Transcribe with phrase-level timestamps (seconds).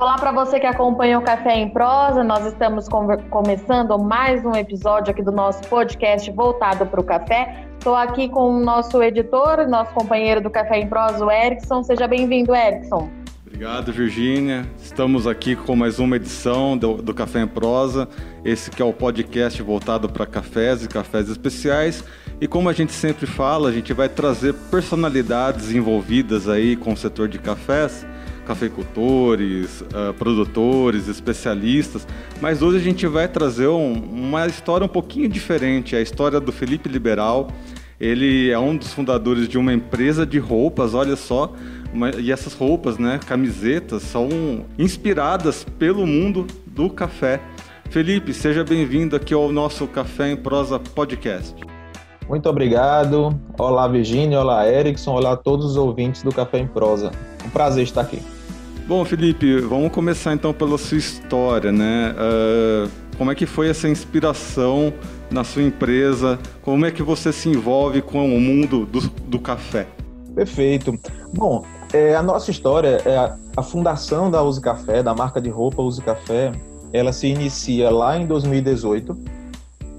[0.00, 2.24] Olá para você que acompanha o Café em Prosa.
[2.24, 2.88] Nós estamos
[3.28, 7.66] começando mais um episódio aqui do nosso podcast voltado para o café.
[7.74, 11.82] Estou aqui com o nosso editor, nosso companheiro do Café em Prosa, o Erickson.
[11.82, 13.10] Seja bem-vindo, Erickson.
[13.46, 14.66] Obrigado, Virgínia.
[14.78, 18.08] Estamos aqui com mais uma edição do, do, Café em Prosa.
[18.42, 22.02] Esse que é o podcast voltado para cafés e cafés especiais.
[22.40, 26.96] E como a gente sempre fala, a gente vai trazer personalidades envolvidas aí com o
[26.96, 28.06] setor de cafés
[28.50, 32.04] cafeicultores, uh, produtores, especialistas,
[32.40, 36.50] mas hoje a gente vai trazer um, uma história um pouquinho diferente, a história do
[36.50, 37.46] Felipe Liberal.
[38.00, 41.52] Ele é um dos fundadores de uma empresa de roupas, olha só,
[41.94, 44.28] uma, e essas roupas, né, camisetas, são
[44.76, 47.40] inspiradas pelo mundo do café.
[47.88, 51.54] Felipe, seja bem-vindo aqui ao nosso Café em Prosa Podcast.
[52.28, 53.38] Muito obrigado.
[53.58, 54.40] Olá, Virginia.
[54.40, 55.12] Olá, Erickson.
[55.12, 57.10] Olá a todos os ouvintes do Café em Prosa.
[57.44, 58.20] Um prazer estar aqui.
[58.90, 62.12] Bom, Felipe, vamos começar então pela sua história, né?
[62.12, 64.92] Uh, como é que foi essa inspiração
[65.30, 66.40] na sua empresa?
[66.60, 69.86] Como é que você se envolve com o mundo do, do café?
[70.34, 70.98] Perfeito.
[71.32, 75.50] Bom, é, a nossa história é a, a, fundação da Use Café, da marca de
[75.50, 76.50] roupa Use Café,
[76.92, 79.16] ela se inicia lá em 2018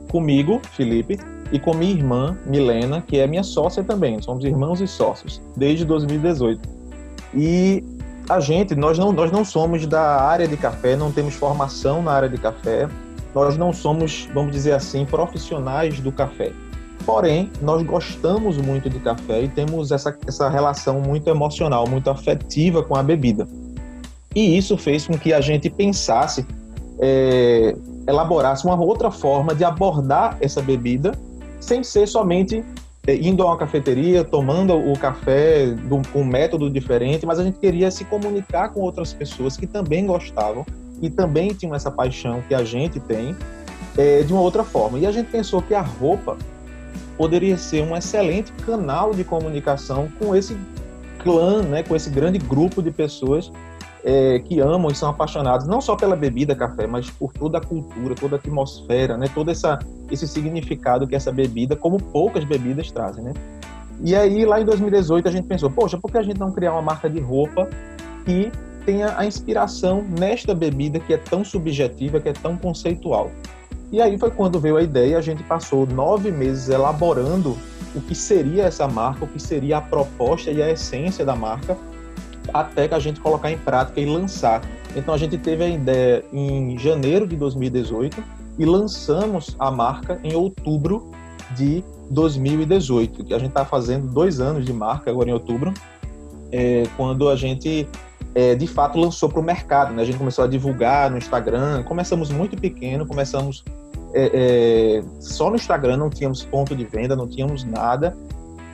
[0.10, 1.18] comigo, Felipe,
[1.50, 4.22] e com minha irmã, Milena, que é minha sócia também.
[4.22, 6.82] Somos irmãos e sócios desde 2018.
[7.34, 8.01] E
[8.32, 12.14] a gente, nós não, nós não somos da área de café, não temos formação na
[12.14, 12.88] área de café,
[13.36, 16.54] nós não somos, vamos dizer assim, profissionais do café.
[17.06, 22.82] Porém, nós gostamos muito de café e temos essa, essa relação muito emocional, muito afetiva
[22.82, 23.46] com a bebida.
[24.34, 26.46] E isso fez com que a gente pensasse,
[27.00, 27.76] é,
[28.08, 31.12] elaborasse uma outra forma de abordar essa bebida,
[31.60, 32.64] sem ser somente
[33.08, 35.76] indo a uma cafeteria, tomando o café
[36.14, 40.06] com um método diferente, mas a gente queria se comunicar com outras pessoas que também
[40.06, 40.66] gostavam
[41.02, 43.36] e também tinham essa paixão que a gente tem
[43.98, 45.00] é, de uma outra forma.
[45.00, 46.38] E a gente pensou que a roupa
[47.18, 50.56] poderia ser um excelente canal de comunicação com esse
[51.20, 53.52] clã, né, com esse grande grupo de pessoas
[54.04, 57.62] é, que amam e são apaixonados não só pela bebida café, mas por toda a
[57.62, 59.28] cultura, toda a atmosfera, né?
[59.34, 59.80] Todo essa,
[60.10, 63.34] esse significado que essa bebida, como poucas bebidas trazem, né?
[64.04, 66.74] E aí, lá em 2018, a gente pensou, poxa, por que a gente não criar
[66.74, 67.70] uma marca de roupa
[68.26, 68.52] que
[68.84, 73.30] tenha a inspiração nesta bebida que é tão subjetiva, que é tão conceitual?
[73.92, 77.58] E aí foi quando veio a ideia, a gente passou nove meses elaborando
[77.94, 81.78] o que seria essa marca, o que seria a proposta e a essência da marca,
[82.54, 84.62] até que a gente colocar em prática e lançar.
[84.96, 88.24] Então a gente teve a ideia em janeiro de 2018
[88.60, 91.12] e lançamos a marca em outubro
[91.56, 95.74] de 2018, que a gente está fazendo dois anos de marca agora em outubro,
[96.52, 97.88] é, quando a gente
[98.36, 99.94] é, de fato lançou para o mercado.
[99.94, 100.02] Né?
[100.02, 103.64] A gente começou a divulgar no Instagram, começamos muito pequeno, começamos
[104.14, 108.16] é, é só no Instagram, não tínhamos ponto de venda, não tínhamos nada,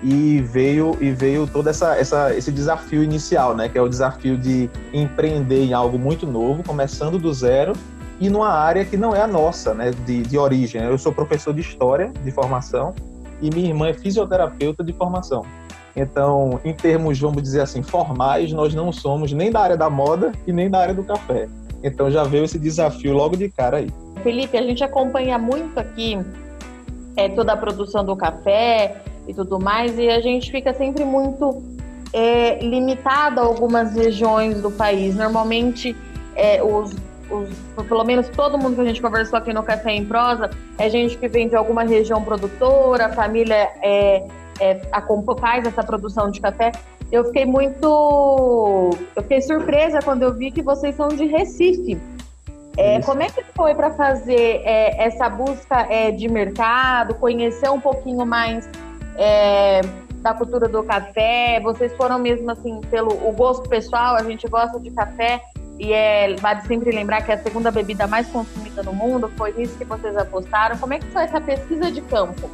[0.03, 4.37] e veio e veio todo essa, essa, esse desafio inicial, né, que é o desafio
[4.37, 7.73] de empreender em algo muito novo, começando do zero
[8.19, 10.81] e numa área que não é a nossa, né, de, de origem.
[10.81, 12.93] Eu sou professor de história de formação
[13.41, 15.45] e minha irmã é fisioterapeuta de formação.
[15.95, 20.31] Então, em termos, vamos dizer assim, formais, nós não somos nem da área da moda
[20.45, 21.47] e nem da área do café.
[21.83, 23.87] Então já veio esse desafio logo de cara aí.
[24.23, 26.19] Felipe, a gente acompanha muito aqui
[27.15, 31.61] é, toda a produção do café, e tudo mais, e a gente fica sempre muito
[32.13, 35.15] é, limitado a algumas regiões do país.
[35.15, 35.95] Normalmente,
[36.35, 36.95] é, os,
[37.29, 40.89] os, pelo menos todo mundo que a gente conversou aqui no Café em Prosa, é
[40.89, 44.27] gente que vem de alguma região produtora, a família é,
[44.59, 44.81] é,
[45.39, 46.71] faz essa produção de café.
[47.11, 48.91] Eu fiquei muito.
[49.15, 51.97] Eu fiquei surpresa quando eu vi que vocês são de Recife.
[52.77, 57.79] É, como é que foi para fazer é, essa busca é, de mercado, conhecer um
[57.79, 58.69] pouquinho mais
[59.17, 59.81] é,
[60.21, 61.59] da cultura do café?
[61.61, 64.15] Vocês foram mesmo assim pelo o gosto pessoal?
[64.15, 65.41] A gente gosta de café
[65.79, 69.31] e é, vale sempre lembrar que é a segunda bebida mais consumida no mundo.
[69.37, 70.77] Foi nisso que vocês apostaram.
[70.77, 72.49] Como é que foi essa pesquisa de campo?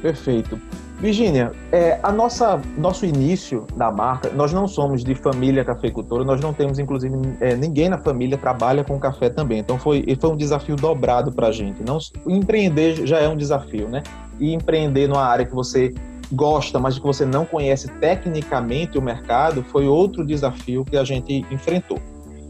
[0.00, 0.60] Perfeito.
[1.00, 6.40] Virgínia, é, a nossa nosso início da marca, nós não somos de família cafeicultora, nós
[6.40, 9.60] não temos inclusive é, ninguém na família trabalha com café também.
[9.60, 11.84] Então foi foi um desafio dobrado para a gente.
[11.84, 14.02] Não empreender já é um desafio, né?
[14.38, 15.94] E empreender numa área que você
[16.32, 21.46] gosta, mas que você não conhece tecnicamente o mercado, foi outro desafio que a gente
[21.50, 21.98] enfrentou.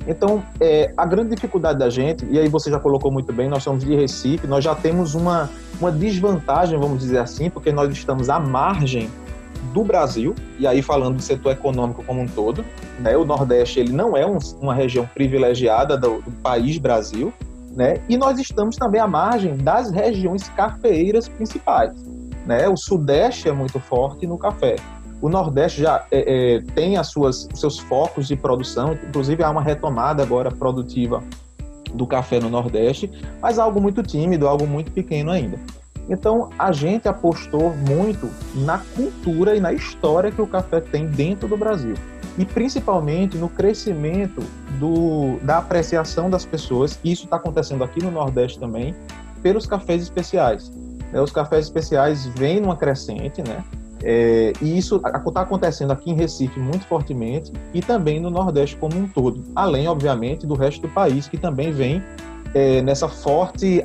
[0.07, 3.63] Então, é, a grande dificuldade da gente, e aí você já colocou muito bem, nós
[3.63, 8.31] somos de Recife, nós já temos uma, uma desvantagem, vamos dizer assim, porque nós estamos
[8.31, 9.11] à margem
[9.75, 12.65] do Brasil, e aí falando do setor econômico como um todo.
[12.99, 13.17] Né?
[13.17, 17.33] O Nordeste ele não é um, uma região privilegiada do, do país Brasil,
[17.75, 18.01] né?
[18.09, 21.93] e nós estamos também à margem das regiões cafeeiras principais.
[22.47, 22.69] Né?
[22.69, 24.77] O Sudeste é muito forte no café.
[25.21, 29.51] O Nordeste já é, é, tem as suas, os seus focos de produção, inclusive há
[29.51, 31.23] uma retomada agora produtiva
[31.93, 33.11] do café no Nordeste,
[33.41, 35.59] mas algo muito tímido, algo muito pequeno ainda.
[36.09, 41.49] Então, a gente apostou muito na cultura e na história que o café tem dentro
[41.49, 41.95] do Brasil.
[42.39, 44.43] E principalmente no crescimento
[44.79, 48.95] do, da apreciação das pessoas, e isso está acontecendo aqui no Nordeste também,
[49.43, 50.73] pelos cafés especiais.
[51.13, 53.65] É, os cafés especiais vêm numa crescente, né?
[54.03, 58.97] É, e isso está acontecendo aqui em Recife muito fortemente e também no Nordeste como
[58.97, 62.01] um todo, além, obviamente, do resto do país que também vem
[62.55, 63.83] é, nessa forte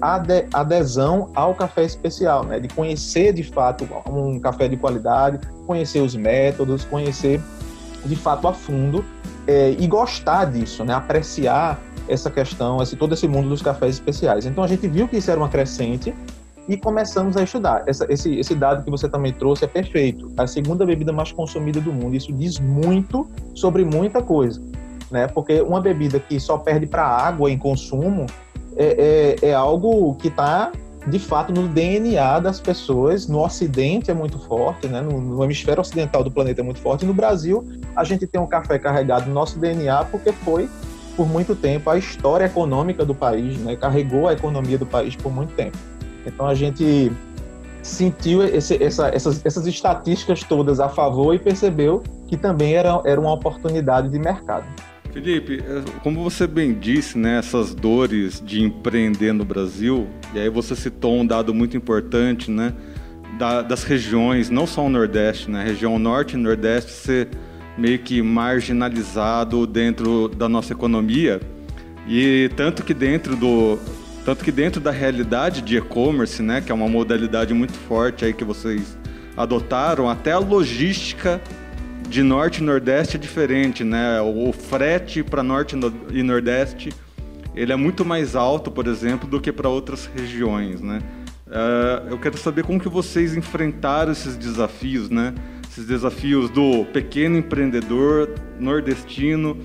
[0.52, 2.60] adesão ao café especial, né?
[2.60, 7.42] de conhecer de fato um café de qualidade, conhecer os métodos, conhecer
[8.06, 9.04] de fato a fundo
[9.48, 10.94] é, e gostar disso, né?
[10.94, 14.46] apreciar essa questão, esse, todo esse mundo dos cafés especiais.
[14.46, 16.14] Então a gente viu que isso era uma crescente
[16.68, 17.84] e começamos a estudar.
[17.88, 20.32] Essa, esse, esse dado que você também trouxe é perfeito.
[20.38, 22.16] A segunda bebida mais consumida do mundo.
[22.16, 24.62] Isso diz muito sobre muita coisa.
[25.12, 25.28] Né?
[25.28, 28.26] Porque uma bebida que só perde para água em consumo
[28.76, 30.72] é, é, é algo que está
[31.08, 33.28] de fato no DNA das pessoas.
[33.28, 35.02] No Ocidente é muito forte, né?
[35.02, 37.04] no, no, hemisfério ocidental do planeta é muito forte.
[37.04, 40.70] E no Brasil, a gente tem um café carregado no nosso DNA porque foi,
[41.16, 43.76] por muito tempo, a história econômica do país, né?
[43.76, 45.78] carregou a economia do país por muito tempo.
[46.26, 47.12] Então a gente
[47.82, 53.20] sentiu esse, essa, essas, essas estatísticas todas a favor e percebeu que também era, era
[53.20, 54.66] uma oportunidade de mercado.
[55.14, 60.50] Felipe, é, como você bem disse, né, essas dores de empreender no Brasil, e aí
[60.50, 62.74] você citou um dado muito importante, né,
[63.38, 67.30] da, das regiões, não só o Nordeste, né, a região Norte e Nordeste ser
[67.78, 71.40] meio que marginalizado dentro da nossa economia,
[72.08, 73.78] e tanto que dentro do
[74.26, 78.34] tanto que dentro da realidade de e-commerce, né, que é uma modalidade muito forte aí
[78.34, 78.98] que vocês
[79.36, 81.42] adotaram, até a logística
[82.14, 84.22] de norte e nordeste é diferente, né?
[84.22, 85.76] O frete para norte
[86.12, 86.94] e nordeste
[87.56, 91.00] ele é muito mais alto, por exemplo, do que para outras regiões, né?
[91.48, 95.34] Uh, eu quero saber como que vocês enfrentaram esses desafios, né?
[95.68, 98.30] Esses desafios do pequeno empreendedor
[98.60, 99.58] nordestino,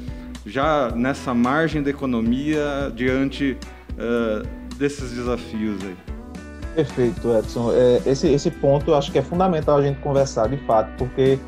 [0.47, 3.59] já nessa margem da economia, diante
[3.93, 5.97] uh, desses desafios aí.
[6.75, 7.73] Perfeito, Edson.
[7.75, 11.39] É, esse, esse ponto eu acho que é fundamental a gente conversar de fato, porque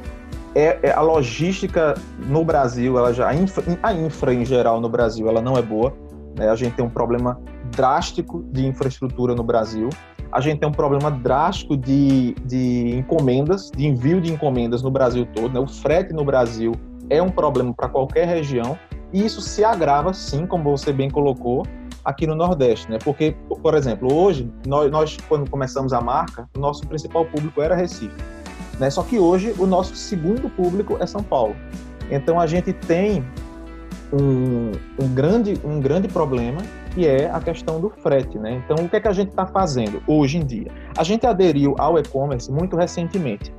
[0.55, 1.95] é, é, a logística
[2.27, 5.63] no Brasil, ela já a infra, a infra em geral no Brasil, ela não é
[5.63, 5.93] boa.
[6.37, 6.49] Né?
[6.49, 9.89] A gente tem um problema drástico de infraestrutura no Brasil.
[10.33, 15.27] A gente tem um problema drástico de, de encomendas, de envio de encomendas no Brasil
[15.35, 15.53] todo.
[15.53, 15.61] Né?
[15.61, 16.73] O frete no Brasil
[17.09, 18.79] é um problema para qualquer região
[19.13, 21.67] e isso se agrava, sim, como você bem colocou,
[22.05, 22.99] aqui no Nordeste, né?
[23.03, 28.15] Porque, por exemplo, hoje nós, nós quando começamos a marca, nosso principal público era Recife.
[28.81, 28.89] Né?
[28.89, 31.55] Só que hoje o nosso segundo público é São Paulo.
[32.11, 33.23] Então a gente tem
[34.11, 36.63] um, um, grande, um grande problema
[36.95, 38.39] que é a questão do frete.
[38.39, 38.63] Né?
[38.65, 40.73] Então o que é que a gente está fazendo hoje em dia?
[40.97, 43.55] A gente aderiu ao e-commerce muito recentemente.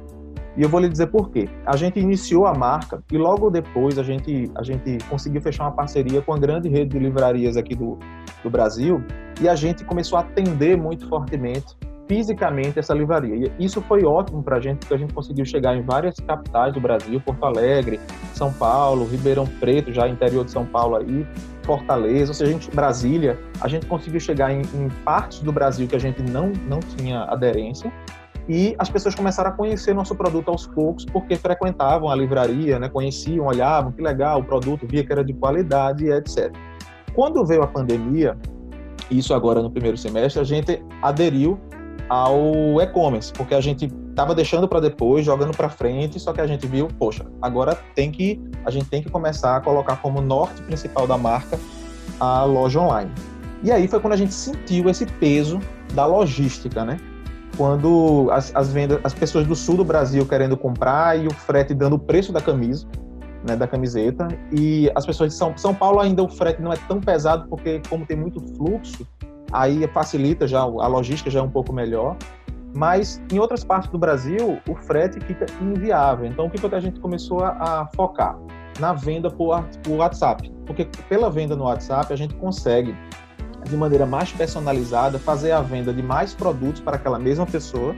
[0.57, 1.47] E eu vou lhe dizer por quê.
[1.65, 5.71] A gente iniciou a marca e logo depois a gente, a gente conseguiu fechar uma
[5.71, 7.98] parceria com a grande rede de livrarias aqui do,
[8.43, 9.01] do Brasil
[9.39, 11.77] e a gente começou a atender muito fortemente
[12.12, 13.50] fisicamente essa livraria.
[13.58, 16.74] E isso foi ótimo para a gente, porque a gente conseguiu chegar em várias capitais
[16.74, 18.01] do Brasil, Porto Alegre,
[18.34, 21.25] São Paulo, Ribeirão Preto, já interior de São Paulo aí,
[21.63, 25.88] Fortaleza, ou seja, a gente, Brasília, a gente conseguiu chegar em, em partes do Brasil
[25.88, 27.89] que a gente não, não tinha aderência,
[28.46, 32.89] e as pessoas começaram a conhecer nosso produto aos poucos porque frequentavam a livraria, né,
[32.89, 36.53] conheciam, olhavam, que legal o produto, via que era de qualidade etc.
[37.13, 38.38] Quando veio a pandemia,
[39.10, 41.58] isso agora no primeiro semestre, a gente aderiu
[42.12, 46.46] ao e-commerce, porque a gente estava deixando para depois, jogando para frente, só que a
[46.46, 50.62] gente viu, poxa, agora tem que a gente tem que começar a colocar como norte
[50.63, 51.58] principal da marca
[52.20, 53.10] a loja online.
[53.63, 55.58] E aí foi quando a gente sentiu esse peso
[55.94, 57.00] da logística, né?
[57.56, 61.74] Quando as, as vendas, as pessoas do sul do Brasil querendo comprar e o frete
[61.74, 62.86] dando o preço da camisa,
[63.48, 66.77] né, da camiseta, e as pessoas de São, São Paulo ainda o frete não é
[66.89, 69.08] tão pesado porque como tem muito fluxo,
[69.51, 72.15] aí facilita já, a logística já é um pouco melhor.
[72.74, 76.25] Mas em outras partes do Brasil, o frete fica inviável.
[76.25, 77.50] Então, o que, que a gente começou a,
[77.81, 78.38] a focar?
[78.79, 80.50] Na venda por, por WhatsApp.
[80.65, 82.96] Porque pela venda no WhatsApp, a gente consegue,
[83.70, 87.93] de maneira mais personalizada, fazer a venda de mais produtos para aquela mesma pessoa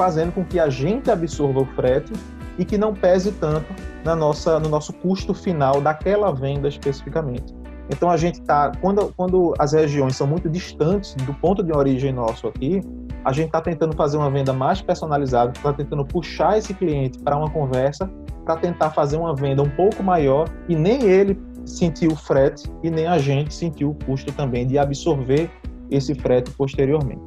[0.00, 2.10] fazendo com que a gente absorva o frete
[2.58, 3.66] e que não pese tanto
[4.02, 7.59] na nossa, no nosso custo final daquela venda especificamente.
[7.90, 12.12] Então a gente está, quando, quando as regiões são muito distantes do ponto de origem
[12.12, 12.80] nosso aqui,
[13.24, 17.36] a gente está tentando fazer uma venda mais personalizada, está tentando puxar esse cliente para
[17.36, 18.08] uma conversa,
[18.44, 22.90] para tentar fazer uma venda um pouco maior e nem ele sentiu o frete e
[22.90, 25.50] nem a gente sentiu o custo também de absorver
[25.90, 27.22] esse frete posteriormente.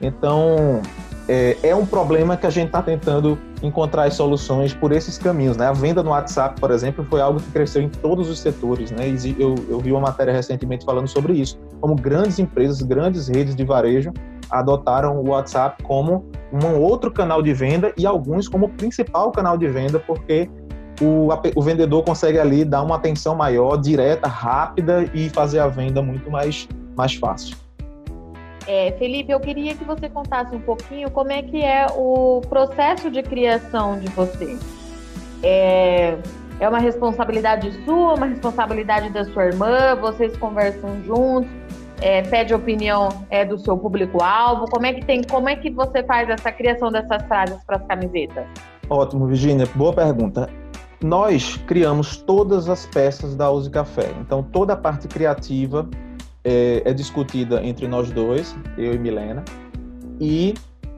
[0.00, 0.82] Então,
[1.28, 5.56] é, é um problema que a gente está tentando encontrar as soluções por esses caminhos.
[5.56, 5.66] Né?
[5.66, 8.90] A venda no WhatsApp, por exemplo, foi algo que cresceu em todos os setores.
[8.90, 9.08] Né?
[9.38, 13.64] Eu, eu vi uma matéria recentemente falando sobre isso, como grandes empresas, grandes redes de
[13.64, 14.12] varejo
[14.50, 19.68] adotaram o WhatsApp como um outro canal de venda e alguns como principal canal de
[19.68, 20.50] venda, porque
[21.00, 26.02] o, o vendedor consegue ali dar uma atenção maior, direta, rápida e fazer a venda
[26.02, 27.56] muito mais, mais fácil.
[28.72, 33.10] É, Felipe, eu queria que você contasse um pouquinho como é que é o processo
[33.10, 34.56] de criação de você.
[35.42, 36.16] É,
[36.60, 41.50] é uma responsabilidade sua, uma responsabilidade da sua irmã, vocês conversam juntos,
[42.00, 46.04] é, pede opinião é, do seu público-alvo, como é que tem, como é que você
[46.04, 48.46] faz essa criação dessas frases para as camisetas?
[48.88, 50.48] Ótimo, Virginia, boa pergunta.
[51.02, 55.90] Nós criamos todas as peças da Use Café, então toda a parte criativa
[56.44, 59.44] é, é discutida entre nós dois, eu e Milena,
[60.20, 60.54] e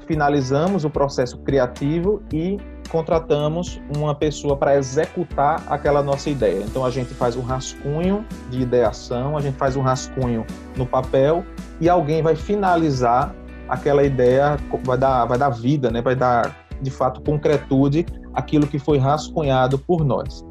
[0.06, 2.58] finalizamos o processo criativo e
[2.88, 6.62] contratamos uma pessoa para executar aquela nossa ideia.
[6.62, 10.44] Então a gente faz um rascunho de ideação, a gente faz um rascunho
[10.76, 11.44] no papel
[11.80, 13.34] e alguém vai finalizar
[13.68, 16.02] aquela ideia, vai dar, vai dar vida, né?
[16.02, 20.44] vai dar de fato concretude aquilo que foi rascunhado por nós.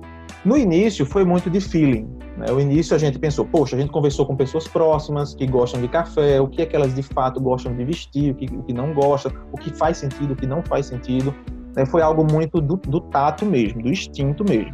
[0.43, 2.09] No início foi muito de feeling.
[2.37, 2.51] Né?
[2.51, 5.87] O início a gente pensou, poxa, a gente conversou com pessoas próximas que gostam de
[5.87, 8.73] café, o que é que elas de fato gostam de vestir, o que, o que
[8.73, 11.33] não gostam, o que faz sentido, o que não faz sentido.
[11.75, 11.85] Né?
[11.85, 14.73] Foi algo muito do, do tato mesmo, do instinto mesmo.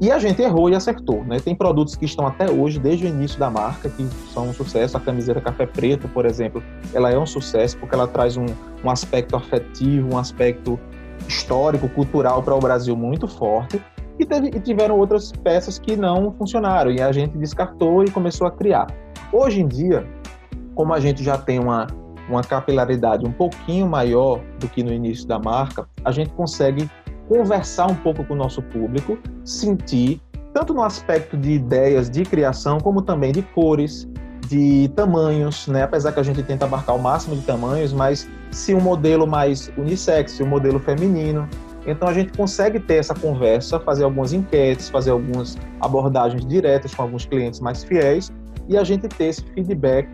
[0.00, 1.24] E a gente errou e acertou.
[1.24, 1.38] Né?
[1.38, 4.96] Tem produtos que estão até hoje, desde o início da marca, que são um sucesso.
[4.96, 8.46] A camiseta Café Preto, por exemplo, ela é um sucesso porque ela traz um,
[8.84, 10.78] um aspecto afetivo, um aspecto
[11.28, 13.80] histórico, cultural para o Brasil muito forte.
[14.18, 18.46] E, teve, e tiveram outras peças que não funcionaram e a gente descartou e começou
[18.46, 18.86] a criar.
[19.32, 20.06] Hoje em dia,
[20.74, 21.86] como a gente já tem uma,
[22.28, 26.88] uma capilaridade um pouquinho maior do que no início da marca, a gente consegue
[27.28, 30.20] conversar um pouco com o nosso público, sentir,
[30.52, 34.08] tanto no aspecto de ideias de criação, como também de cores,
[34.48, 35.82] de tamanhos, né?
[35.82, 39.72] apesar que a gente tenta abarcar o máximo de tamanhos, mas se um modelo mais
[39.76, 41.48] unissex, se um modelo feminino,
[41.86, 47.02] então a gente consegue ter essa conversa, fazer algumas enquetes, fazer algumas abordagens diretas com
[47.02, 48.32] alguns clientes mais fiéis
[48.68, 50.08] e a gente ter esse feedback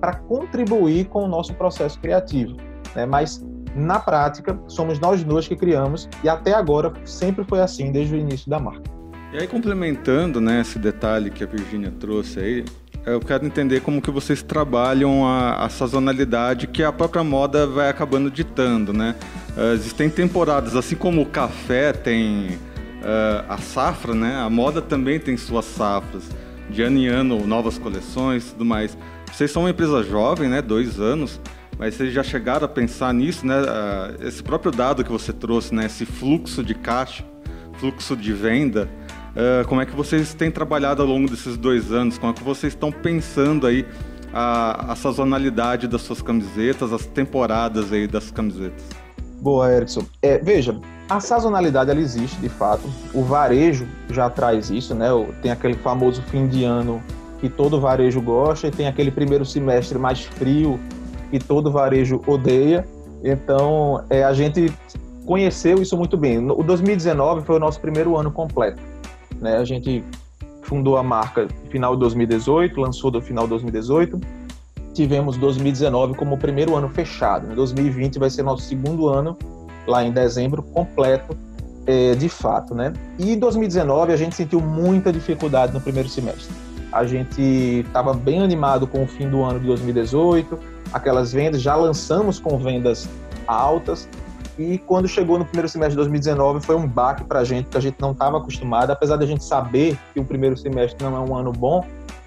[0.00, 2.56] para contribuir com o nosso processo criativo.
[2.94, 3.06] Né?
[3.06, 8.14] Mas na prática somos nós dois que criamos e até agora sempre foi assim desde
[8.14, 8.82] o início da marca.
[9.32, 12.64] E aí complementando, né, esse detalhe que a Virginia trouxe aí,
[13.04, 17.88] eu quero entender como que vocês trabalham a, a sazonalidade que a própria moda vai
[17.88, 19.16] acabando ditando, né?
[19.56, 22.58] Uh, existem temporadas, assim como o café tem
[23.02, 24.36] uh, a safra, né?
[24.36, 26.24] A moda também tem suas safras.
[26.70, 28.96] De ano em ano, novas coleções e tudo mais.
[29.30, 30.62] Vocês são uma empresa jovem, né?
[30.62, 31.40] Dois anos.
[31.78, 33.60] Mas vocês já chegaram a pensar nisso, né?
[33.60, 35.86] Uh, esse próprio dado que você trouxe, né?
[35.86, 37.24] Esse fluxo de caixa,
[37.78, 38.88] fluxo de venda.
[39.68, 42.18] Como é que vocês têm trabalhado ao longo desses dois anos?
[42.18, 43.86] Como é que vocês estão pensando aí
[44.32, 48.84] a, a sazonalidade das suas camisetas, as temporadas aí das camisetas?
[49.40, 50.04] Boa, Erickson.
[50.20, 52.88] É, veja, a sazonalidade ela existe de fato.
[53.12, 55.08] O varejo já traz isso, né?
[55.42, 57.02] Tem aquele famoso fim de ano
[57.40, 60.78] que todo varejo gosta e tem aquele primeiro semestre mais frio
[61.30, 62.86] que todo varejo odeia.
[63.24, 64.72] Então, é, a gente
[65.26, 66.38] conheceu isso muito bem.
[66.50, 68.80] O 2019 foi o nosso primeiro ano completo.
[69.42, 69.56] Né?
[69.56, 70.04] A gente
[70.62, 74.42] fundou a marca final de 2018, lançou no final de 2018
[74.92, 77.46] tivemos 2019 como o primeiro ano fechado.
[77.54, 79.36] 2020 vai ser nosso segundo ano,
[79.86, 81.36] lá em dezembro, completo
[81.86, 82.92] é, de fato, né?
[83.18, 86.54] E em 2019 a gente sentiu muita dificuldade no primeiro semestre.
[86.92, 87.40] A gente
[87.86, 90.58] estava bem animado com o fim do ano de 2018,
[90.92, 93.08] aquelas vendas, já lançamos com vendas
[93.46, 94.08] altas,
[94.58, 97.76] e quando chegou no primeiro semestre de 2019 foi um baque para a gente, que
[97.76, 101.16] a gente não estava acostumado, apesar de a gente saber que o primeiro semestre não
[101.16, 101.84] é um ano bom,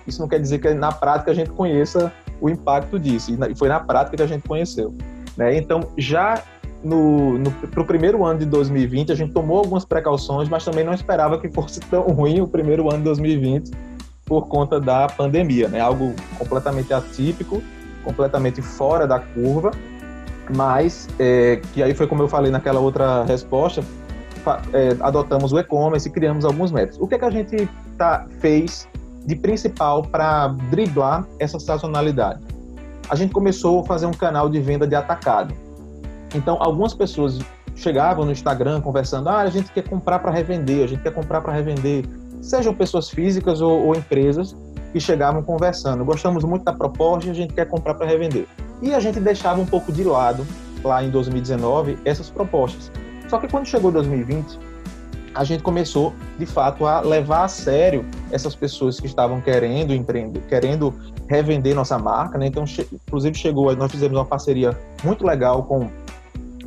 [0.08, 3.32] isso não quer dizer que na prática a gente conheça o impacto disso.
[3.32, 4.94] E foi na prática que a gente conheceu.
[5.38, 5.58] Né?
[5.58, 6.42] Então, já
[6.84, 10.84] no, no para o primeiro ano de 2020, a gente tomou algumas precauções, mas também
[10.84, 13.72] não esperava que fosse tão ruim o primeiro ano de 2020
[14.26, 15.80] por conta da pandemia, né?
[15.80, 17.62] Algo completamente atípico,
[18.04, 19.72] completamente fora da curva.
[20.54, 23.84] Mas é, que aí foi como eu falei naquela outra resposta,
[24.74, 27.00] é, adotamos o e-commerce e criamos alguns métodos.
[27.00, 28.88] O que, é que a gente tá, fez
[29.26, 32.42] de principal para driblar essa sazonalidade?
[33.10, 35.54] A gente começou a fazer um canal de venda de atacado.
[36.34, 37.40] Então, algumas pessoas
[37.76, 41.42] chegavam no Instagram conversando: ah, a gente quer comprar para revender, a gente quer comprar
[41.42, 42.06] para revender.
[42.42, 44.56] Sejam pessoas físicas ou, ou empresas
[44.92, 46.06] que chegavam conversando.
[46.06, 48.48] Gostamos muito da proposta e a gente quer comprar para revender.
[48.82, 50.46] E a gente deixava um pouco de lado,
[50.84, 52.92] lá em 2019, essas propostas.
[53.28, 54.60] Só que quando chegou 2020,
[55.34, 60.40] a gente começou, de fato, a levar a sério essas pessoas que estavam querendo empreender,
[60.48, 60.94] querendo
[61.28, 62.48] revender nossa marca, né?
[62.48, 62.64] Então,
[62.94, 65.90] inclusive chegou, nós fizemos uma parceria muito legal com,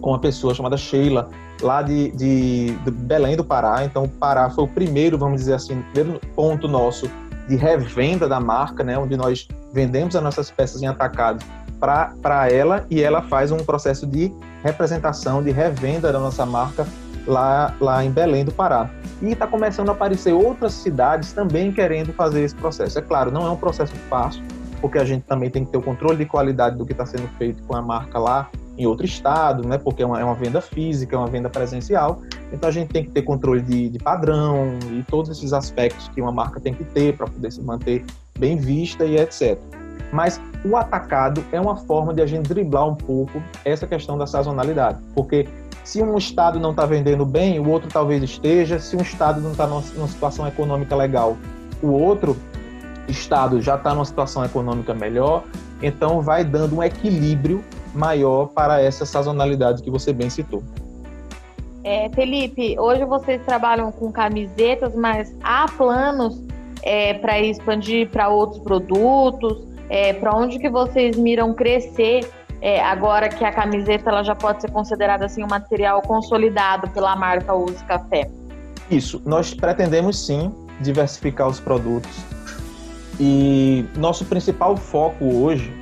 [0.01, 1.31] com uma pessoa chamada Sheila,
[1.63, 3.85] lá de, de, de Belém do Pará.
[3.85, 7.11] Então, o Pará foi o primeiro, vamos dizer assim, primeiro ponto nosso
[7.49, 8.99] de revenda da marca, né?
[8.99, 11.43] Onde nós vendemos as nossas peças em atacado
[11.79, 14.33] para ela e ela faz um processo de
[14.63, 16.87] representação, de revenda da nossa marca
[17.27, 18.91] lá, lá em Belém do Pará.
[19.21, 22.99] E está começando a aparecer outras cidades também querendo fazer esse processo.
[22.99, 24.43] É claro, não é um processo fácil,
[24.81, 27.29] porque a gente também tem que ter o controle de qualidade do que está sendo
[27.37, 29.77] feito com a marca lá em outro estado, né?
[29.77, 32.23] Porque é uma, é uma, venda física, é uma venda presencial.
[32.53, 36.23] Então a gente tem que ter controle de, de padrão e todos esses aspectos que
[36.23, 38.05] uma marca tem que ter para poder se manter
[38.39, 39.59] bem vista e etc.
[40.13, 44.27] Mas o atacado é uma forma de a gente driblar um pouco essa questão da
[44.27, 45.47] sazonalidade, porque
[45.89, 48.79] se um estado não está vendendo bem, o outro talvez esteja.
[48.79, 51.35] Se um estado não está numa situação econômica legal,
[51.83, 52.37] o outro
[53.09, 55.45] estado já está numa situação econômica melhor.
[55.83, 60.63] Então, vai dando um equilíbrio maior para essa sazonalidade que você bem citou.
[61.83, 66.39] É, Felipe, hoje vocês trabalham com camisetas, mas há planos
[66.83, 69.67] é, para expandir para outros produtos?
[69.89, 72.29] É, para onde que vocês miram crescer
[72.61, 77.15] é, agora que a camiseta ela já pode ser considerada assim um material consolidado pela
[77.17, 78.31] marca Use Café?
[78.91, 82.11] Isso, nós pretendemos sim diversificar os produtos
[83.21, 85.73] e nosso principal foco hoje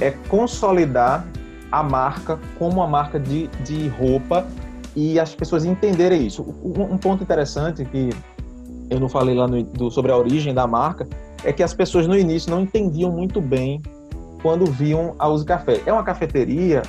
[0.00, 1.26] é consolidar
[1.72, 4.46] a marca como uma marca de, de roupa
[4.94, 6.42] e as pessoas entenderem isso.
[6.42, 8.10] Um, um ponto interessante que
[8.90, 11.08] eu não falei lá no, do, sobre a origem da marca
[11.44, 13.80] é que as pessoas no início não entendiam muito bem
[14.42, 15.80] quando viam a Use Café.
[15.86, 16.82] É uma cafeteria,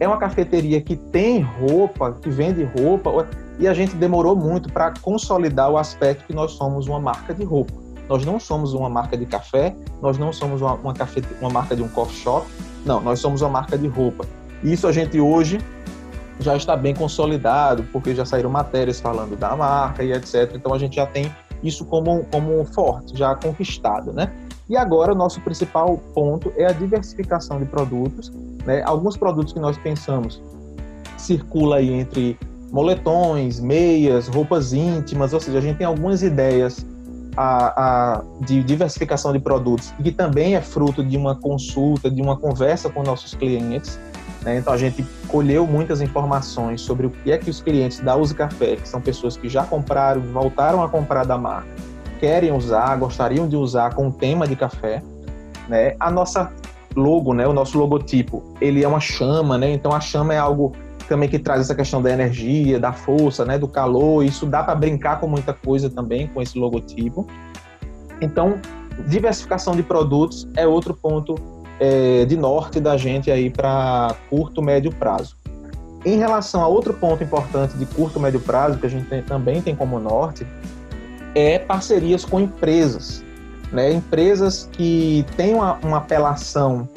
[0.00, 4.92] é uma cafeteria que tem roupa, que vende roupa, e a gente demorou muito para
[5.00, 7.72] consolidar o aspecto que nós somos uma marca de roupa.
[8.08, 11.76] Nós não somos uma marca de café, nós não somos uma, uma, cafete, uma marca
[11.76, 12.46] de um coffee shop,
[12.84, 14.26] não, nós somos uma marca de roupa.
[14.62, 15.60] E isso a gente hoje
[16.40, 20.52] já está bem consolidado, porque já saíram matérias falando da marca e etc.
[20.54, 21.32] Então a gente já tem
[21.62, 24.32] isso como, como forte, já conquistado, né?
[24.68, 28.32] E agora o nosso principal ponto é a diversificação de produtos.
[28.64, 28.82] Né?
[28.84, 30.40] Alguns produtos que nós pensamos
[31.18, 32.38] circula aí entre
[32.70, 36.86] moletões, meias, roupas íntimas, ou seja, a gente tem algumas ideias
[37.36, 42.36] a, a, de diversificação de produtos que também é fruto de uma consulta, de uma
[42.36, 43.98] conversa com nossos clientes.
[44.44, 44.58] Né?
[44.58, 48.34] Então a gente colheu muitas informações sobre o que é que os clientes da Use
[48.34, 51.68] Café, que são pessoas que já compraram, voltaram a comprar da marca,
[52.18, 55.02] querem usar, gostariam de usar com o tema de café.
[55.68, 55.94] Né?
[55.98, 56.52] A nossa
[56.94, 59.72] logo, né, o nosso logotipo, ele é uma chama, né?
[59.72, 60.72] Então a chama é algo
[61.08, 64.24] também que traz essa questão da energia, da força, né, do calor.
[64.24, 67.26] Isso dá para brincar com muita coisa também com esse logotipo.
[68.20, 68.58] Então,
[69.08, 71.34] diversificação de produtos é outro ponto
[71.82, 75.36] é, de norte da gente aí para curto, médio prazo.
[76.04, 79.60] Em relação a outro ponto importante de curto, médio prazo, que a gente tem, também
[79.60, 80.46] tem como norte,
[81.34, 83.24] é parcerias com empresas.
[83.72, 83.92] Né?
[83.92, 86.88] Empresas que têm uma, uma apelação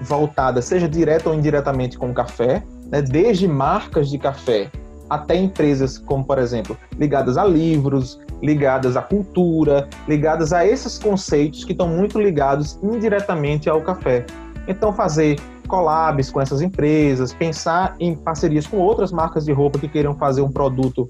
[0.00, 3.00] voltada, seja direta ou indiretamente com o café, né?
[3.00, 4.72] desde marcas de café
[5.08, 11.64] até empresas como, por exemplo, ligadas a livros, ligadas à cultura, ligadas a esses conceitos
[11.64, 14.26] que estão muito ligados indiretamente ao café.
[14.66, 19.88] Então, fazer collabs com essas empresas, pensar em parcerias com outras marcas de roupa que
[19.88, 21.08] queiram fazer um produto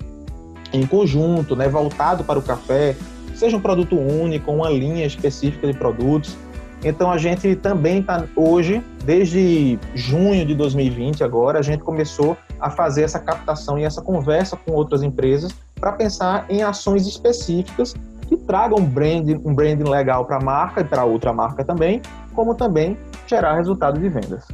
[0.72, 2.94] em conjunto, né, voltado para o café,
[3.34, 6.36] seja um produto único, uma linha específica de produtos.
[6.84, 12.70] Então a gente também está hoje, desde junho de 2020 agora, a gente começou a
[12.70, 17.92] fazer essa captação e essa conversa com outras empresas para pensar em ações específicas
[18.28, 22.00] que tragam um branding, um branding legal para a marca e para outra marca também,
[22.32, 24.46] como também gerar resultado de vendas.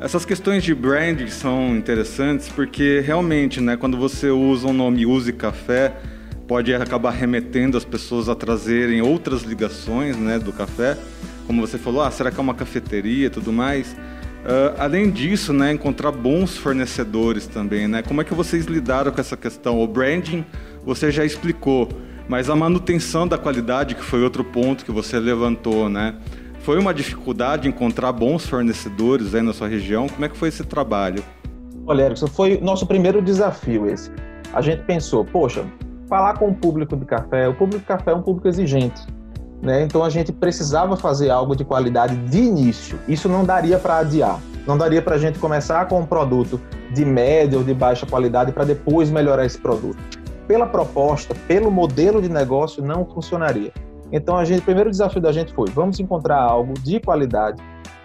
[0.00, 5.32] Essas questões de branding são interessantes porque realmente, né, quando você usa o nome Use
[5.32, 5.94] Café,
[6.48, 10.98] pode acabar remetendo as pessoas a trazerem outras ligações, né, do café.
[11.46, 13.94] Como você falou, ah, será que é uma cafeteria tudo mais?
[14.42, 18.02] Uh, além disso, né, encontrar bons fornecedores também, né?
[18.02, 19.80] Como é que vocês lidaram com essa questão?
[19.80, 20.44] O branding,
[20.84, 21.88] você já explicou,
[22.28, 26.14] mas a manutenção da qualidade, que foi outro ponto que você levantou, né?
[26.60, 30.08] Foi uma dificuldade encontrar bons fornecedores aí na sua região?
[30.08, 31.22] Como é que foi esse trabalho?
[31.86, 34.10] Olha, Erickson, foi nosso primeiro desafio esse.
[34.52, 35.64] A gente pensou, poxa,
[36.08, 39.02] falar com o público de café, o público de café é um público exigente.
[39.60, 39.82] Né?
[39.82, 42.98] Então a gente precisava fazer algo de qualidade de início.
[43.08, 44.40] Isso não daria para adiar.
[44.66, 46.60] Não daria para a gente começar com um produto
[46.92, 50.21] de média ou de baixa qualidade para depois melhorar esse produto.
[50.52, 53.72] Pela proposta, pelo modelo de negócio, não funcionaria.
[54.12, 57.62] Então, a gente, o primeiro desafio da gente foi: vamos encontrar algo de qualidade.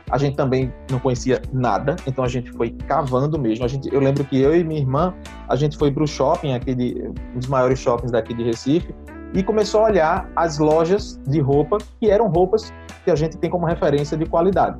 [0.10, 3.66] A gente também não conhecia nada, então a gente foi cavando mesmo.
[3.66, 5.14] A gente, eu lembro que eu e minha irmã,
[5.50, 8.96] a gente foi para o shopping, aquele, um dos maiores shoppings daqui de Recife,
[9.34, 12.72] e começou a olhar as lojas de roupa que eram roupas
[13.04, 14.78] que a gente tem como referência de qualidade.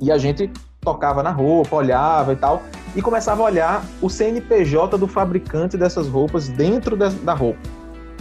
[0.00, 2.62] E a gente tocava na roupa, olhava e tal,
[2.96, 7.60] e começava a olhar o CNPJ do fabricante dessas roupas dentro da roupa.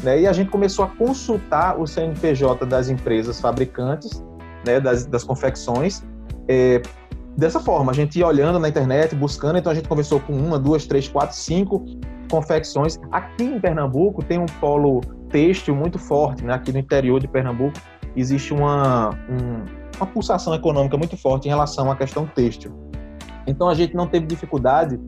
[0.04, 0.22] Né?
[0.22, 4.22] E a gente começou a consultar o CNPJ das empresas fabricantes,
[4.66, 6.04] né, das, das confecções,
[6.50, 6.82] é,
[7.38, 7.94] dessa forma.
[7.94, 11.08] A gente ia olhando na internet, buscando, então a gente conversou com uma, duas, três,
[11.08, 11.86] quatro, cinco
[12.30, 13.00] confecções.
[13.12, 16.54] Aqui em Pernambuco tem um polo têxtil muito forte, né?
[16.54, 17.80] Aqui no interior de Pernambuco
[18.16, 19.64] existe uma, um,
[19.98, 22.74] uma pulsação econômica muito forte em relação à questão têxtil.
[23.48, 25.00] Então a gente não teve dificuldade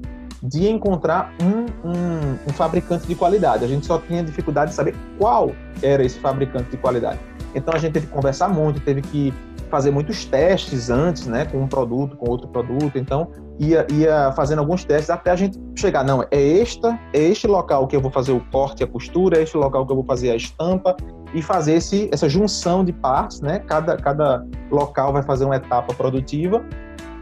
[0.41, 3.65] de encontrar um, um, um, fabricante de qualidade.
[3.65, 7.19] A gente só tinha dificuldade de saber qual era esse fabricante de qualidade.
[7.55, 9.33] Então a gente teve que conversar muito, teve que
[9.69, 12.97] fazer muitos testes antes, né, com um produto, com outro produto.
[12.97, 17.47] Então, ia, ia fazendo alguns testes até a gente chegar, não, é esta, é este
[17.47, 19.95] local que eu vou fazer o corte e a costura, é este local que eu
[19.97, 20.95] vou fazer a estampa
[21.33, 23.59] e fazer esse, essa junção de partes, né?
[23.59, 26.63] Cada, cada local vai fazer uma etapa produtiva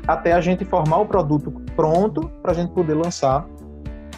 [0.07, 3.45] até a gente formar o produto pronto para a gente poder lançar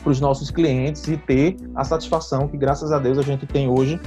[0.04, 3.70] para os nossos clientes e ter a satisfação que, graças a Deus, a gente tem
[3.70, 4.00] hoje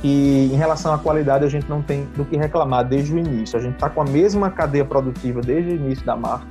[0.00, 3.58] que em relação à qualidade a gente não tem do que reclamar desde o início.
[3.58, 6.46] A gente está com a mesma cadeia produtiva desde o início da marca.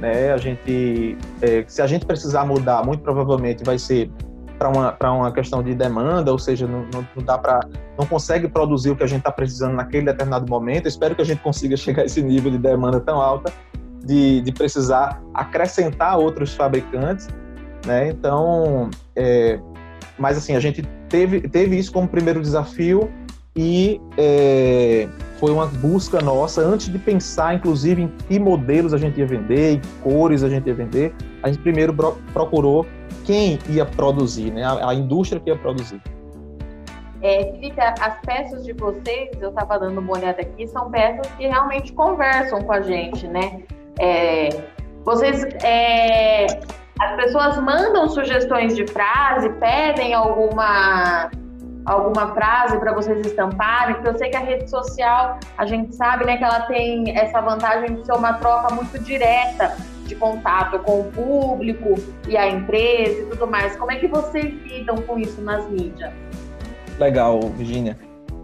[0.00, 0.32] Né?
[0.32, 4.10] A gente, é, se a gente precisar mudar, muito provavelmente vai ser
[4.58, 7.60] para uma, uma questão de demanda, ou seja, não, não, não dá para
[7.98, 10.86] não consegue produzir o que a gente está precisando naquele determinado momento.
[10.86, 13.52] Eu espero que a gente consiga chegar a esse nível de demanda tão alta
[14.06, 17.28] de, de precisar acrescentar outros fabricantes,
[17.84, 18.08] né?
[18.08, 19.58] Então, é,
[20.18, 23.10] mas assim, a gente teve, teve isso como primeiro desafio
[23.54, 29.18] e é, foi uma busca nossa, antes de pensar, inclusive, em que modelos a gente
[29.18, 31.94] ia vender, em cores a gente ia vender, a gente primeiro
[32.32, 32.86] procurou
[33.24, 34.62] quem ia produzir, né?
[34.62, 36.00] a, a indústria que ia produzir.
[37.22, 41.46] É, Felipe, as peças de vocês, eu estava dando uma olhada aqui, são peças que
[41.46, 43.62] realmente conversam com a gente, né?
[43.98, 44.48] É,
[45.04, 46.46] vocês é,
[46.98, 51.30] as pessoas mandam sugestões de frase, pedem alguma
[51.84, 56.24] alguma frase para vocês estamparem, porque eu sei que a rede social, a gente sabe,
[56.24, 61.02] né, que ela tem essa vantagem de ser uma troca muito direta de contato com
[61.02, 61.94] o público
[62.28, 63.76] e a empresa e tudo mais.
[63.76, 66.12] Como é que vocês lidam com isso nas mídias?
[66.98, 67.96] Legal, Virginia.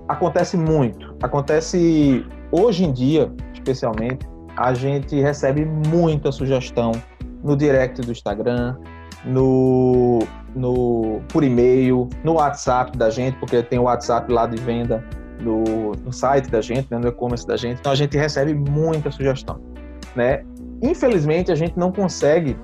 [0.09, 1.17] Acontece muito.
[1.23, 4.27] Acontece hoje em dia, especialmente,
[4.63, 6.93] a gente recebe muita sugestão
[7.43, 8.77] no direct do Instagram,
[9.25, 10.21] no,
[10.55, 15.05] no por e-mail, no WhatsApp da gente, porque tem o WhatsApp lá de venda
[15.41, 17.81] no, no site da gente, né, no e-commerce da gente.
[17.81, 19.61] Então a gente recebe muita sugestão,
[20.15, 20.45] né?
[20.81, 22.57] Infelizmente a gente não consegue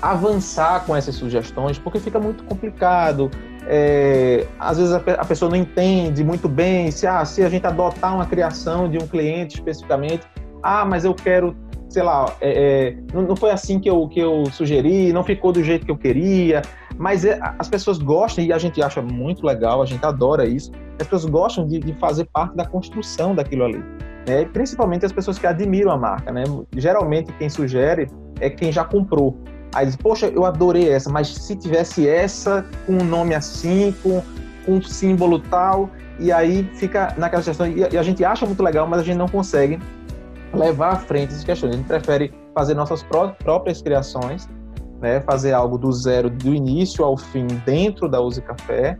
[0.00, 3.28] avançar com essas sugestões porque fica muito complicado.
[3.66, 7.66] É, às vezes a, a, pessoa não entende muito bem se, ah, se a gente
[7.66, 10.24] adotar uma criação de um cliente especificamente,
[10.62, 11.56] ah, mas eu quero
[11.90, 15.50] sei lá, é, é, não, não, foi assim que eu, que eu sugeri, não ficou
[15.50, 16.62] do jeito que eu queria,
[16.96, 20.70] mas é, as pessoas gostam e a gente acha muito legal, a gente adora isso,
[21.00, 23.82] as pessoas gostam de, de fazer parte da construção daquilo ali.
[24.28, 24.44] Né?
[24.52, 26.44] Principalmente as pessoas que admiram a marca, né?
[26.76, 29.36] Geralmente quem sugere é quem já comprou.
[29.74, 34.22] Aí diz, poxa, eu adorei essa, mas se tivesse essa com um nome assim, com,
[34.64, 38.86] com um símbolo tal, e aí fica naquela questão, e a gente acha muito legal,
[38.86, 39.78] mas a gente não consegue
[40.52, 41.74] levar à frente essas questões.
[41.74, 44.48] A gente prefere fazer nossas pró próprias criações,
[45.00, 48.98] né, fazer algo do zero, do início ao fim, dentro da Use Café,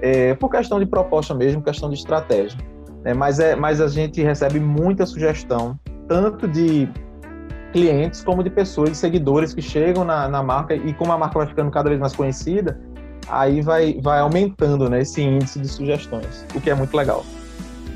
[0.00, 2.58] é, por questão de proposta mesmo, questão de estratégia.
[3.04, 5.78] Né, mas, é, mas a gente recebe muita sugestão,
[6.08, 6.88] tanto de
[7.72, 11.38] clientes como de pessoas, de seguidores que chegam na, na marca e como a marca
[11.38, 12.80] vai ficando cada vez mais conhecida,
[13.28, 17.24] aí vai, vai aumentando né, esse índice de sugestões, o que é muito legal.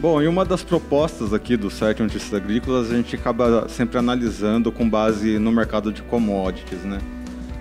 [0.01, 4.73] Bom, e uma das propostas aqui do site Notícias Agrícolas, a gente acaba sempre analisando
[4.73, 6.97] com base no mercado de commodities, né?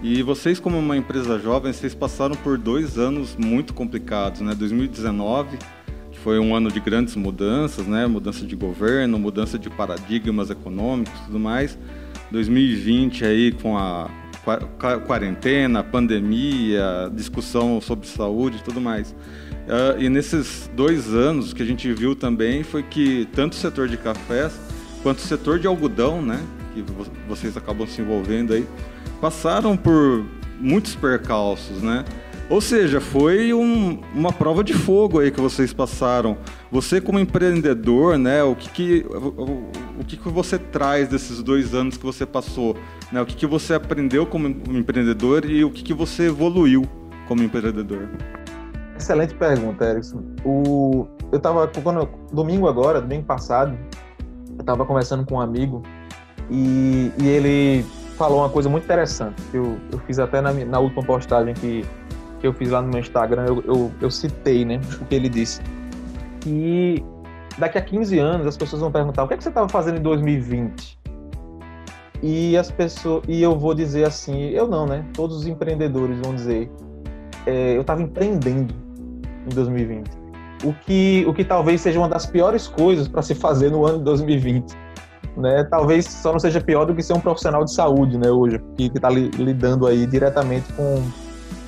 [0.02, 4.56] E vocês, como uma empresa jovem, vocês passaram por dois anos muito complicados, né?
[4.56, 5.58] 2019,
[6.14, 8.08] que foi um ano de grandes mudanças, né?
[8.08, 11.78] Mudança de governo, mudança de paradigmas econômicos e tudo mais.
[12.32, 14.10] 2020 aí com a
[15.06, 19.14] quarentena, pandemia, discussão sobre saúde tudo mais.
[19.70, 23.88] Uh, e nesses dois anos que a gente viu também foi que tanto o setor
[23.88, 24.60] de cafés
[25.04, 26.42] quanto o setor de algodão, né,
[26.74, 26.84] que
[27.28, 28.66] vocês acabam se envolvendo aí,
[29.22, 30.26] passaram por
[30.60, 32.04] muitos percalços, né?
[32.50, 36.36] Ou seja, foi um, uma prova de fogo aí que vocês passaram.
[36.72, 38.42] Você como empreendedor, né?
[38.42, 42.76] O que que, o, o que, que você traz desses dois anos que você passou?
[43.12, 43.22] Né?
[43.22, 46.90] O que, que você aprendeu como empreendedor e o que, que você evoluiu
[47.28, 48.10] como empreendedor?
[49.00, 50.22] Excelente pergunta, Erickson.
[50.44, 53.78] O, eu estava, quando, domingo agora, domingo passado,
[54.50, 55.82] eu estava conversando com um amigo
[56.52, 57.86] e, e ele
[58.18, 59.42] falou uma coisa muito interessante.
[59.44, 61.86] Que eu, eu fiz até na, na última postagem que,
[62.42, 65.30] que eu fiz lá no meu Instagram, eu, eu, eu citei né, o que ele
[65.30, 65.62] disse.
[66.46, 67.02] E
[67.58, 69.98] daqui a 15 anos as pessoas vão perguntar o que, é que você estava fazendo
[69.98, 71.00] em 2020?
[72.22, 75.06] E as pessoas e eu vou dizer assim, eu não, né?
[75.14, 76.70] Todos os empreendedores vão dizer,
[77.46, 78.89] é, eu estava empreendendo
[79.52, 80.10] em 2020.
[80.64, 84.00] O que, o que talvez seja uma das piores coisas para se fazer no ano
[84.00, 84.90] de 2020
[85.40, 85.64] né?
[85.64, 88.30] Talvez só não seja pior do que ser um profissional de saúde, né?
[88.30, 91.02] Hoje, que está li, lidando aí diretamente com,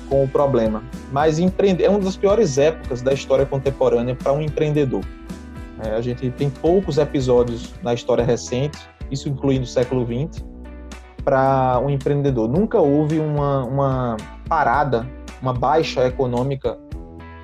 [0.08, 0.82] com o problema.
[1.10, 5.02] Mas empreender é uma das piores épocas da história contemporânea para um empreendedor.
[5.84, 8.78] É, a gente tem poucos episódios na história recente,
[9.10, 10.44] isso incluindo o século XX,
[11.24, 12.48] para um empreendedor.
[12.48, 14.16] Nunca houve uma, uma
[14.48, 15.08] parada,
[15.40, 16.78] uma baixa econômica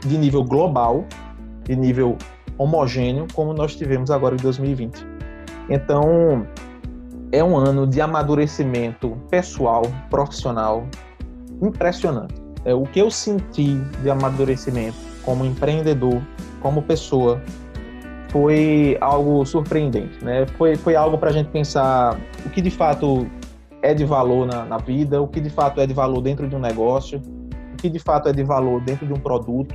[0.06, 1.04] de nível global,
[1.64, 2.16] de nível
[2.56, 5.06] homogêneo, como nós tivemos agora em 2020.
[5.68, 6.46] Então,
[7.30, 10.86] é um ano de amadurecimento pessoal, profissional,
[11.62, 12.34] impressionante.
[12.64, 16.22] É, o que eu senti de amadurecimento como empreendedor,
[16.60, 17.40] como pessoa,
[18.30, 20.24] foi algo surpreendente.
[20.24, 20.46] Né?
[20.56, 23.26] Foi, foi algo para a gente pensar o que de fato
[23.82, 26.56] é de valor na, na vida, o que de fato é de valor dentro de
[26.56, 27.22] um negócio,
[27.72, 29.74] o que de fato é de valor dentro de um produto,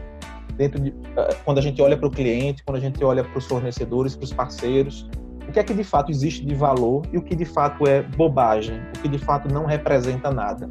[0.58, 3.38] dentro de, eh, quando a gente olha para o cliente, quando a gente olha para
[3.38, 5.10] os fornecedores, para os parceiros,
[5.48, 8.02] o que é que de fato existe de valor e o que de fato é
[8.02, 10.70] bobagem, o que de fato não representa nada.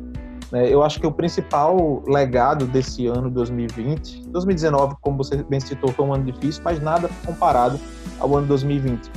[0.51, 0.69] Né?
[0.69, 6.05] Eu acho que o principal legado desse ano 2020, 2019, como você bem citou, foi
[6.05, 7.79] um ano difícil, mas nada comparado
[8.21, 9.11] ao ano 2020.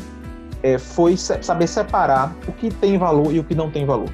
[0.64, 4.10] É, foi saber separar o que tem valor e o que não tem valor.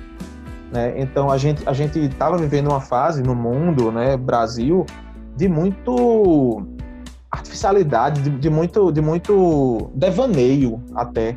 [0.72, 0.94] Né?
[0.98, 4.86] Então a gente a gente estava vivendo uma fase no mundo, né, Brasil,
[5.42, 6.62] de muito
[7.32, 11.36] artificialidade, de, de, muito, de muito devaneio até.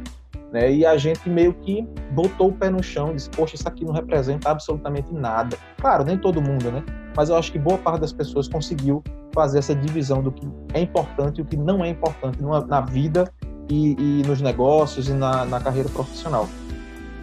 [0.53, 0.71] Né?
[0.75, 3.83] E a gente meio que botou o pé no chão e disse, poxa, isso aqui
[3.83, 5.57] não representa absolutamente nada.
[5.81, 6.85] Claro, nem todo mundo, né?
[7.17, 10.81] Mas eu acho que boa parte das pessoas conseguiu fazer essa divisão do que é
[10.81, 13.33] importante e o que não é importante numa, na vida
[13.71, 16.47] e, e, nos negócios e na, na carreira profissional.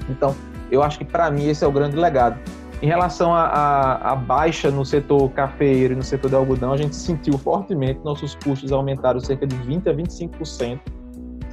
[0.10, 0.34] Então,
[0.72, 2.40] eu acho que para mim esse é o grande legado.
[2.82, 7.38] Em relação à baixa no setor cafeiro e no setor de algodão, a gente sentiu
[7.38, 10.80] fortemente nossos custos aumentaram cerca de 20% a 25%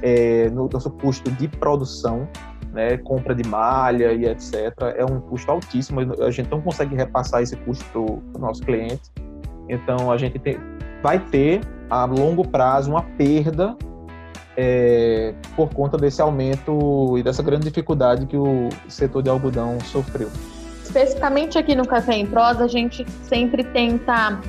[0.01, 2.27] é, no nosso custo de produção,
[2.73, 4.73] né, compra de malha e etc.
[4.95, 9.11] É um custo altíssimo, a gente não consegue repassar esse custo para o nosso cliente.
[9.67, 10.57] Então, a gente tem,
[11.03, 11.61] vai ter,
[11.91, 13.77] a longo prazo, uma perda
[14.57, 20.31] é, por conta desse aumento e dessa grande dificuldade que o setor de algodão sofreu
[20.89, 24.39] especificamente aqui no Café em Prosa, a gente sempre tenta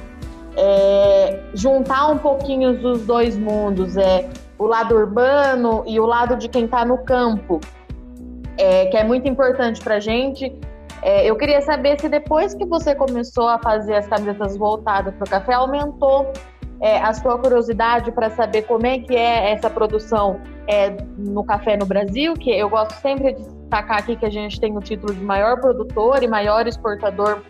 [0.57, 6.49] é, juntar um pouquinho dos dois mundos, é o lado urbano e o lado de
[6.49, 7.61] quem está no campo,
[8.57, 10.53] é, que é muito importante para a gente.
[11.03, 15.27] É, eu queria saber se depois que você começou a fazer as camisetas voltadas para
[15.27, 16.33] o café, aumentou
[16.81, 21.77] é, a sua curiosidade para saber como é que é essa produção é, no café
[21.77, 25.15] no Brasil, que eu gosto sempre de destacar aqui que a gente tem o título
[25.15, 27.41] de maior produtor e maior exportador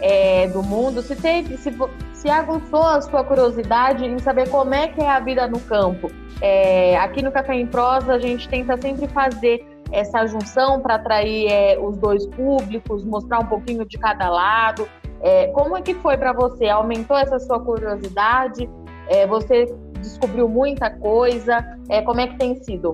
[0.00, 1.02] é, do mundo.
[1.02, 1.70] Se, teve, se,
[2.14, 6.10] se aguçou a sua curiosidade em saber como é que é a vida no campo.
[6.40, 11.46] É, aqui no Café em Prosa a gente tenta sempre fazer essa junção para atrair
[11.52, 14.88] é, os dois públicos, mostrar um pouquinho de cada lado.
[15.20, 16.68] É, como é que foi para você?
[16.68, 18.68] Aumentou essa sua curiosidade?
[19.08, 19.66] É, você
[20.00, 21.64] descobriu muita coisa?
[21.88, 22.92] É, como é que tem sido?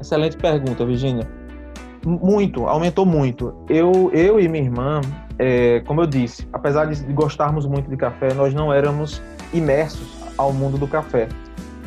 [0.00, 1.41] Excelente pergunta, Virginia.
[2.04, 3.54] Muito, aumentou muito.
[3.68, 5.00] Eu, eu e minha irmã,
[5.38, 10.52] é, como eu disse, apesar de gostarmos muito de café, nós não éramos imersos ao
[10.52, 11.28] mundo do café.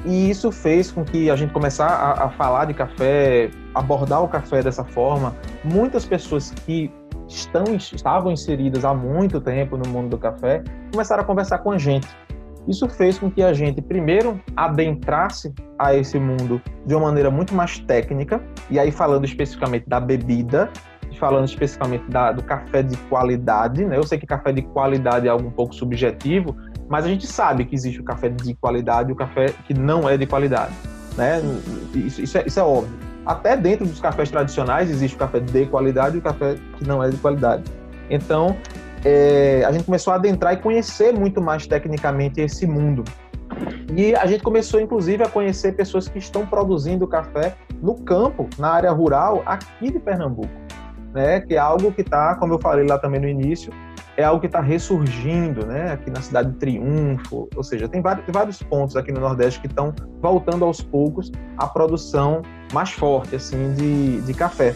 [0.06, 4.28] E isso fez com que a gente começar a, a falar de café, abordar o
[4.28, 5.36] café dessa forma.
[5.64, 6.92] Muitas pessoas que
[7.28, 11.78] estão, estavam inseridas há muito tempo no mundo do café começaram a conversar com a
[11.78, 12.08] gente.
[12.68, 17.54] Isso fez com que a gente, primeiro, adentrasse a esse mundo de uma maneira muito
[17.54, 20.70] mais técnica, e aí falando especificamente da bebida,
[21.20, 23.98] falando especificamente da, do café de qualidade, né?
[23.98, 26.56] Eu sei que café de qualidade é algo um pouco subjetivo,
[26.90, 30.08] mas a gente sabe que existe o café de qualidade e o café que não
[30.10, 30.74] é de qualidade,
[31.18, 31.42] né?
[31.94, 32.94] Isso, isso, é, isso é óbvio.
[33.26, 37.04] Até dentro dos cafés tradicionais existe o café de qualidade e o café que não
[37.04, 37.64] é de qualidade.
[38.10, 38.56] Então,
[39.04, 43.04] é, a gente começou a adentrar e conhecer muito mais tecnicamente esse mundo.
[43.96, 48.70] E a gente começou, inclusive, a conhecer pessoas que estão produzindo café no campo, na
[48.70, 50.54] área rural, aqui de Pernambuco.
[51.14, 51.40] Né?
[51.42, 53.72] Que é algo que está, como eu falei lá também no início,
[54.18, 55.92] é algo que está ressurgindo, né?
[55.92, 59.68] Aqui na cidade de Triunfo, ou seja, tem vários, vários pontos aqui no Nordeste que
[59.68, 62.42] estão voltando aos poucos à produção
[62.74, 64.76] mais forte, assim, de, de café.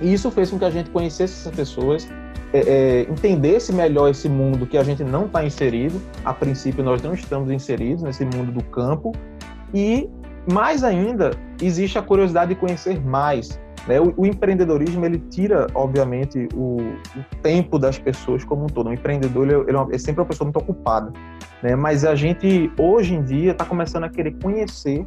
[0.00, 2.08] E isso fez com que a gente conhecesse essas pessoas,
[2.52, 6.00] é, é, entendesse melhor esse mundo que a gente não está inserido.
[6.24, 9.12] A princípio, nós não estamos inseridos nesse mundo do campo.
[9.74, 10.08] E,
[10.52, 14.00] mais ainda, existe a curiosidade de conhecer mais né?
[14.00, 18.88] O, o, empreendedorismo ele tira, obviamente, o, o, tempo das pessoas como um todo.
[18.90, 21.12] O empreendedor ele, ele é, é, sempre uma pessoa muito ocupada,
[21.62, 21.74] né?
[21.74, 25.06] mas a gente hoje em dia está começando a querer conhecer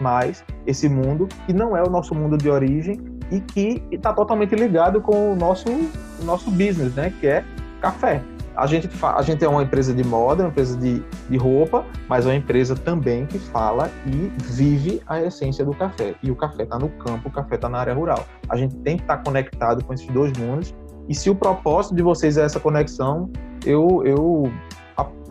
[0.00, 4.54] mais esse mundo que não é o nosso mundo de origem e que está totalmente
[4.54, 7.12] ligado com o nosso, o nosso business, né?
[7.20, 7.44] que é
[7.80, 8.22] café
[8.56, 12.24] a gente, a gente é uma empresa de moda, uma empresa de, de roupa, mas
[12.24, 16.14] é uma empresa também que fala e vive a essência do café.
[16.22, 18.24] E o café está no campo, o café está na área rural.
[18.48, 20.74] A gente tem que estar tá conectado com esses dois mundos.
[21.06, 23.30] E se o propósito de vocês é essa conexão,
[23.64, 24.50] eu, eu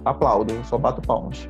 [0.05, 1.49] aplaudo, eu só bato palmas.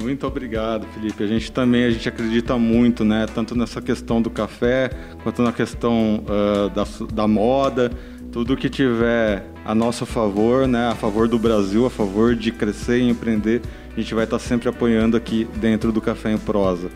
[0.00, 1.22] Muito obrigado, Felipe.
[1.22, 3.26] A gente também a gente acredita muito, né?
[3.34, 4.90] Tanto nessa questão do café,
[5.22, 7.90] quanto na questão uh, da, da moda
[8.30, 13.00] tudo que tiver a nosso favor, né, a favor do Brasil, a favor de crescer
[13.00, 16.90] e empreender, a gente vai estar sempre apoiando aqui dentro do Café em Prosa.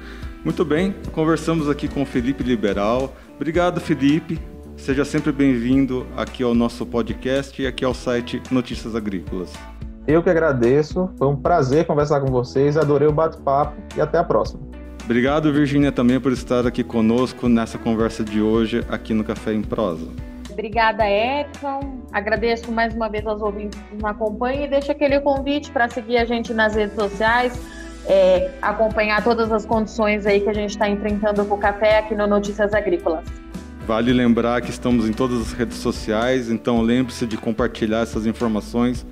[0.45, 3.17] Muito bem, conversamos aqui com o Felipe Liberal.
[3.37, 4.39] Obrigado, Felipe.
[4.77, 9.53] Seja sempre bem-vindo aqui ao nosso podcast e aqui ao site Notícias Agrícolas.
[10.07, 14.25] Eu que agradeço, foi um prazer conversar com vocês, adorei o bate-papo e até a
[14.25, 14.61] próxima.
[15.05, 19.63] Obrigado, Virginia, também por estar aqui conosco nessa conversa de hoje aqui no Café em
[19.63, 20.09] Prosa.
[20.51, 22.03] Obrigada, Edson.
[22.13, 26.19] Agradeço mais uma vez aos ouvintes que nos acompanham e deixo aquele convite para seguir
[26.19, 27.59] a gente nas redes sociais,
[28.07, 32.15] é, acompanhar todas as condições aí que a gente está enfrentando com o café aqui
[32.15, 33.25] no Notícias Agrícolas.
[33.87, 39.05] Vale lembrar que estamos em todas as redes sociais, então lembre-se de compartilhar essas informações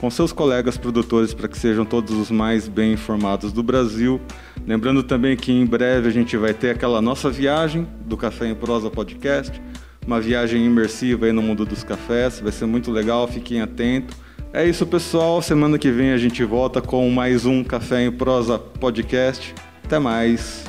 [0.00, 4.20] com seus colegas produtores para que sejam todos os mais bem informados do Brasil.
[4.66, 8.54] Lembrando também que em breve a gente vai ter aquela nossa viagem do Café em
[8.54, 9.60] Prosa Podcast
[10.06, 12.40] uma viagem imersiva aí no mundo dos cafés.
[12.40, 14.16] Vai ser muito legal, fiquem atentos.
[14.52, 15.42] É isso, pessoal.
[15.42, 19.54] Semana que vem a gente volta com mais um Café em Prosa podcast.
[19.84, 20.64] Até mais.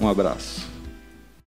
[0.00, 0.67] Um abraço.